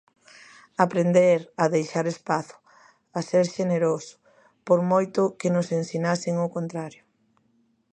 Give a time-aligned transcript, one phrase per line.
[0.85, 2.55] Aprender a deixar espazo,
[3.17, 4.15] a ser xeneroso...
[4.67, 7.03] por moito que nos ensinasen o contrario.